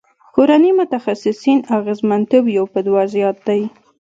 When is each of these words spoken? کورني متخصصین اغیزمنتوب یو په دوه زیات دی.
کورني 0.33 0.71
متخصصین 0.79 1.59
اغیزمنتوب 1.77 2.43
یو 2.57 2.65
په 2.73 2.79
دوه 2.87 3.03
زیات 3.13 3.37
دی. 3.47 3.61